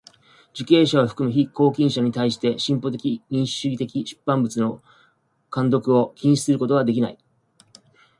[0.53, 4.81] 受刑者を含む被拘禁者にたいして進歩的民主主義的出版物の
[5.51, 7.19] 看読を禁止することはできない。